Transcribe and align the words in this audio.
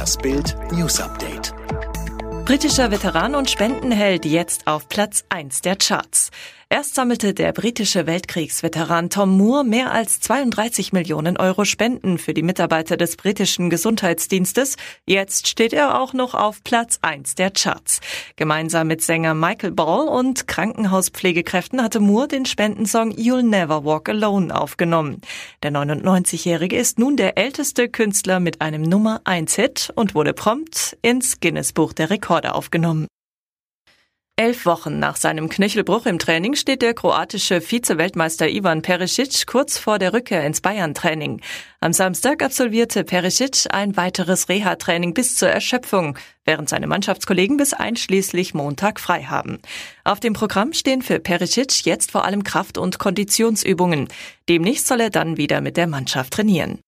Das 0.00 0.16
Bild 0.16 0.56
News 0.72 0.98
Update. 0.98 1.52
Britischer 2.46 2.90
Veteran 2.90 3.34
und 3.34 3.50
Spendenheld 3.50 4.24
jetzt 4.24 4.66
auf 4.66 4.88
Platz 4.88 5.26
1 5.28 5.60
der 5.60 5.76
Charts. 5.76 6.30
Erst 6.72 6.94
sammelte 6.94 7.34
der 7.34 7.50
britische 7.50 8.06
Weltkriegsveteran 8.06 9.10
Tom 9.10 9.36
Moore 9.36 9.64
mehr 9.64 9.90
als 9.90 10.20
32 10.20 10.92
Millionen 10.92 11.36
Euro 11.36 11.64
Spenden 11.64 12.16
für 12.16 12.32
die 12.32 12.44
Mitarbeiter 12.44 12.96
des 12.96 13.16
britischen 13.16 13.70
Gesundheitsdienstes. 13.70 14.76
Jetzt 15.04 15.48
steht 15.48 15.72
er 15.72 16.00
auch 16.00 16.12
noch 16.12 16.34
auf 16.34 16.62
Platz 16.62 17.00
1 17.02 17.34
der 17.34 17.50
Charts. 17.50 17.98
Gemeinsam 18.36 18.86
mit 18.86 19.02
Sänger 19.02 19.34
Michael 19.34 19.72
Ball 19.72 20.06
und 20.06 20.46
Krankenhauspflegekräften 20.46 21.82
hatte 21.82 21.98
Moore 21.98 22.28
den 22.28 22.46
Spendensong 22.46 23.10
You'll 23.14 23.42
Never 23.42 23.84
Walk 23.84 24.08
Alone 24.08 24.54
aufgenommen. 24.54 25.22
Der 25.64 25.72
99-Jährige 25.72 26.76
ist 26.76 27.00
nun 27.00 27.16
der 27.16 27.36
älteste 27.36 27.88
Künstler 27.88 28.38
mit 28.38 28.60
einem 28.60 28.82
Nummer 28.82 29.22
1 29.24 29.56
Hit 29.56 29.92
und 29.96 30.14
wurde 30.14 30.34
prompt 30.34 30.96
ins 31.02 31.40
Guinness 31.40 31.72
Buch 31.72 31.92
der 31.92 32.10
Rekorde 32.10 32.54
aufgenommen. 32.54 33.08
Elf 34.40 34.64
Wochen 34.64 34.98
nach 34.98 35.16
seinem 35.16 35.50
Knöchelbruch 35.50 36.06
im 36.06 36.18
Training 36.18 36.54
steht 36.54 36.80
der 36.80 36.94
kroatische 36.94 37.60
Vize-Weltmeister 37.60 38.48
Ivan 38.48 38.80
Perisic 38.80 39.46
kurz 39.46 39.76
vor 39.76 39.98
der 39.98 40.14
Rückkehr 40.14 40.46
ins 40.46 40.62
Bayern-Training. 40.62 41.42
Am 41.80 41.92
Samstag 41.92 42.42
absolvierte 42.42 43.04
Perisic 43.04 43.66
ein 43.68 43.98
weiteres 43.98 44.48
Reha-Training 44.48 45.12
bis 45.12 45.36
zur 45.36 45.50
Erschöpfung, 45.50 46.16
während 46.46 46.70
seine 46.70 46.86
Mannschaftskollegen 46.86 47.58
bis 47.58 47.74
einschließlich 47.74 48.54
Montag 48.54 48.98
frei 48.98 49.24
haben. 49.24 49.58
Auf 50.04 50.20
dem 50.20 50.32
Programm 50.32 50.72
stehen 50.72 51.02
für 51.02 51.20
Perisic 51.20 51.84
jetzt 51.84 52.10
vor 52.10 52.24
allem 52.24 52.42
Kraft- 52.42 52.78
und 52.78 52.98
Konditionsübungen. 52.98 54.08
Demnächst 54.48 54.86
soll 54.86 55.02
er 55.02 55.10
dann 55.10 55.36
wieder 55.36 55.60
mit 55.60 55.76
der 55.76 55.86
Mannschaft 55.86 56.32
trainieren. 56.32 56.78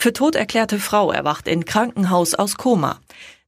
Für 0.00 0.14
tot 0.14 0.34
erklärte 0.34 0.78
Frau 0.78 1.12
erwacht 1.12 1.46
in 1.46 1.66
Krankenhaus 1.66 2.34
aus 2.34 2.56
Koma. 2.56 3.00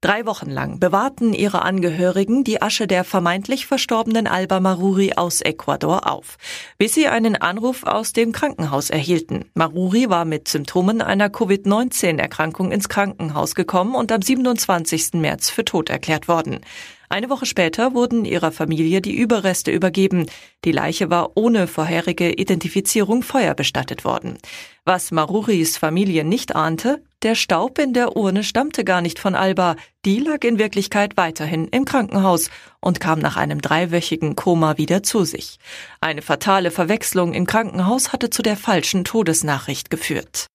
Drei 0.05 0.27
Wochen 0.27 0.51
lang 0.51 0.81
bewahrten 0.81 1.33
ihre 1.33 1.63
Angehörigen 1.63 2.45
die 2.45 2.61
Asche 2.61 2.87
der 2.87 3.05
vermeintlich 3.05 3.65
verstorbenen 3.65 4.27
Alba 4.27 4.61
Maruri 4.61 5.15
aus 5.17 5.41
Ecuador 5.41 6.07
auf, 6.13 6.37
bis 6.77 6.93
sie 6.93 7.07
einen 7.07 7.37
Anruf 7.37 7.85
aus 7.85 8.13
dem 8.13 8.33
Krankenhaus 8.33 8.91
erhielten. 8.91 9.47
Maruri 9.55 10.11
war 10.11 10.27
mit 10.27 10.47
Symptomen 10.47 11.01
einer 11.01 11.31
Covid-19-Erkrankung 11.31 12.71
ins 12.71 12.91
Krankenhaus 12.91 13.55
gekommen 13.55 13.95
und 13.95 14.13
am 14.13 14.21
27. 14.21 15.15
März 15.15 15.49
für 15.49 15.65
tot 15.65 15.89
erklärt 15.89 16.29
worden. 16.29 16.61
Eine 17.09 17.31
Woche 17.31 17.47
später 17.47 17.95
wurden 17.95 18.27
ihrer 18.27 18.53
Familie 18.53 19.01
die 19.01 19.15
Überreste 19.15 19.71
übergeben. 19.71 20.27
Die 20.67 20.73
Leiche 20.73 21.09
war 21.09 21.31
ohne 21.37 21.67
vorherige 21.67 22.31
Identifizierung 22.31 23.23
feuerbestattet 23.23 24.05
worden. 24.05 24.37
Was 24.85 25.13
Maruris 25.13 25.79
Familie 25.79 26.25
nicht 26.25 26.55
ahnte, 26.55 27.03
der 27.25 27.35
Staub 27.35 27.79
in 27.79 27.95
der 27.95 28.17
Urne 28.17 28.45
stammte 28.45 28.85
gar 28.85 29.01
nicht 29.01 29.19
von 29.19 29.35
Alba. 29.35 29.77
Die 30.05 30.21
lag 30.21 30.45
in 30.45 30.59
Wirklichkeit 30.59 31.17
weiterhin 31.17 31.67
im 31.69 31.87
Krankenhaus 31.87 32.51
und 32.81 33.01
kam 33.01 33.19
nach 33.19 33.37
einem 33.37 33.63
dreiwöchigen 33.63 34.37
Koma 34.37 34.77
wieder 34.77 35.03
zu 35.03 35.25
sich. 35.25 35.59
Eine 36.01 36.21
fatale 36.21 36.71
Verwechslung 36.71 37.33
im 37.33 37.47
Krankenhaus 37.47 38.13
hatte 38.13 38.29
zu 38.29 38.43
der 38.43 38.57
falschen 38.57 39.05
Todesnachricht 39.05 39.91
geführt. 39.91 40.47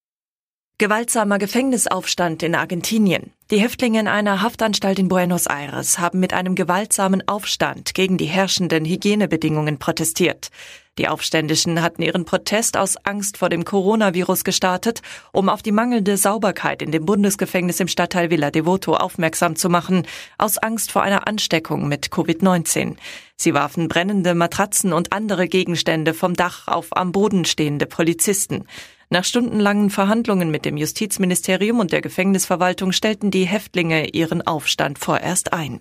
Gewaltsamer 0.78 1.40
Gefängnisaufstand 1.40 2.42
in 2.42 2.56
Argentinien. 2.56 3.34
Die 3.52 3.60
Häftlinge 3.60 4.00
in 4.00 4.08
einer 4.08 4.42
Haftanstalt 4.42 5.00
in 5.00 5.10
Buenos 5.10 5.48
Aires 5.48 6.00
haben 6.00 6.22
mit 6.22 6.32
einem 6.32 6.56
gewaltsamen 6.56 7.28
Aufstand 7.28 7.94
gegen 7.96 8.18
die 8.18 8.28
herrschenden 8.28 8.86
Hygienebedingungen 8.86 9.80
protestiert. 9.80 10.52
Die 11.00 11.08
Aufständischen 11.08 11.82
hatten 11.82 12.02
ihren 12.02 12.26
Protest 12.26 12.76
aus 12.76 12.98
Angst 13.06 13.38
vor 13.38 13.48
dem 13.48 13.64
Coronavirus 13.64 14.44
gestartet, 14.44 15.02
um 15.32 15.48
auf 15.48 15.62
die 15.62 15.72
mangelnde 15.72 16.18
Sauberkeit 16.18 16.82
in 16.82 16.92
dem 16.92 17.06
Bundesgefängnis 17.06 17.80
im 17.80 17.88
Stadtteil 17.88 18.30
Villa 18.30 18.52
Devoto 18.52 18.96
aufmerksam 18.96 19.56
zu 19.56 19.70
machen, 19.70 20.06
aus 20.38 20.58
Angst 20.58 20.92
vor 20.92 21.02
einer 21.02 21.26
Ansteckung 21.26 21.88
mit 21.88 22.08
Covid-19. 22.08 22.98
Sie 23.38 23.54
warfen 23.54 23.88
brennende 23.88 24.36
Matratzen 24.36 24.92
und 24.92 25.14
andere 25.14 25.48
Gegenstände 25.48 26.14
vom 26.14 26.34
Dach 26.34 26.68
auf 26.68 26.88
am 26.92 27.14
Boden 27.14 27.46
stehende 27.46 27.86
Polizisten. 27.86 28.66
Nach 29.10 29.24
stundenlangen 29.24 29.92
Verhandlungen 29.92 30.52
mit 30.52 30.66
dem 30.66 30.76
Justizministerium 30.76 31.80
und 31.80 31.94
der 31.94 32.02
Gefängnisverwaltung 32.02 32.92
stellten 32.92 33.32
die 33.32 33.46
Häftlinge 33.46 34.10
ihren 34.10 34.46
Aufstand 34.46 35.00
vorerst 35.00 35.54
ein. 35.54 35.80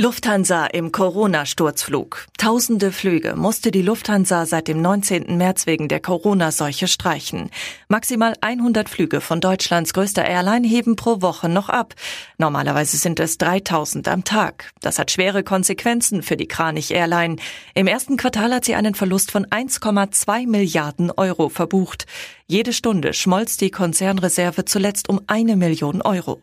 Lufthansa 0.00 0.66
im 0.66 0.92
Corona-Sturzflug. 0.92 2.26
Tausende 2.38 2.92
Flüge 2.92 3.34
musste 3.34 3.72
die 3.72 3.82
Lufthansa 3.82 4.46
seit 4.46 4.68
dem 4.68 4.80
19. 4.80 5.36
März 5.36 5.66
wegen 5.66 5.88
der 5.88 5.98
Corona-Seuche 5.98 6.86
streichen. 6.86 7.50
Maximal 7.88 8.34
100 8.40 8.88
Flüge 8.88 9.20
von 9.20 9.40
Deutschlands 9.40 9.92
größter 9.92 10.24
Airline 10.24 10.68
heben 10.68 10.94
pro 10.94 11.20
Woche 11.20 11.48
noch 11.48 11.68
ab. 11.68 11.96
Normalerweise 12.36 12.96
sind 12.96 13.18
es 13.18 13.38
3000 13.38 14.06
am 14.06 14.22
Tag. 14.22 14.70
Das 14.82 15.00
hat 15.00 15.10
schwere 15.10 15.42
Konsequenzen 15.42 16.22
für 16.22 16.36
die 16.36 16.46
Kranich 16.46 16.92
Airline. 16.92 17.34
Im 17.74 17.88
ersten 17.88 18.16
Quartal 18.16 18.54
hat 18.54 18.64
sie 18.64 18.76
einen 18.76 18.94
Verlust 18.94 19.32
von 19.32 19.46
1,2 19.46 20.46
Milliarden 20.46 21.10
Euro 21.10 21.48
verbucht. 21.48 22.06
Jede 22.50 22.72
Stunde 22.72 23.12
schmolz 23.12 23.58
die 23.58 23.70
Konzernreserve 23.70 24.64
zuletzt 24.64 25.10
um 25.10 25.20
eine 25.26 25.54
Million 25.54 26.00
Euro. 26.00 26.40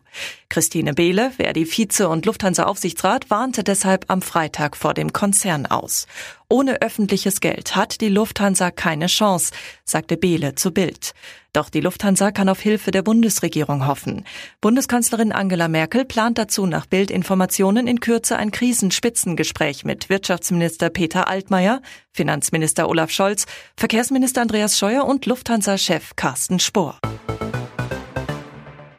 Christine 0.50 0.94
Behle, 0.94 1.32
Verdi 1.32 1.66
Vize 1.66 2.08
und 2.08 2.28
Lufthansa-Aufsichtsrat, 2.28 3.32
warnte 3.32 3.64
deshalb 3.64 4.06
am 4.08 4.22
Freitag 4.22 4.78
vor 4.78 4.94
dem 4.94 5.14
Konzern 5.14 5.66
aus. 5.66 6.06
Ohne 6.48 6.82
öffentliches 6.82 7.42
Geld 7.42 7.76
hat 7.76 8.02
die 8.02 8.10
Lufthansa 8.10 8.72
keine 8.72 9.08
Chance, 9.08 9.52
sagte 9.84 10.18
Behle 10.18 10.56
zu 10.56 10.72
Bild. 10.72 11.14
Doch 11.54 11.70
die 11.70 11.80
Lufthansa 11.80 12.32
kann 12.32 12.50
auf 12.50 12.60
Hilfe 12.60 12.92
der 12.92 13.02
Bundesregierung 13.02 13.88
hoffen. 13.88 14.26
Bundeskanzlerin 14.62 15.32
Angela 15.32 15.68
Merkel 15.68 16.04
plant 16.06 16.38
dazu 16.38 16.66
nach 16.66 16.86
Bildinformationen 16.86 17.88
in 17.88 18.00
Kürze 18.00 18.36
ein 18.36 18.52
Krisenspitzengespräch 18.52 19.86
mit 19.86 20.10
Wirtschaftsminister 20.10 20.90
Peter 20.90 21.28
Altmaier, 21.30 21.82
Finanzminister 22.12 22.90
Olaf 22.90 23.10
Scholz, 23.10 23.46
Verkehrsminister 23.78 24.42
Andreas 24.42 24.78
Scheuer 24.78 25.06
und 25.06 25.26
Lufthansa-Chef 25.26 26.16
Carsten 26.16 26.60
Spohr. 26.60 27.00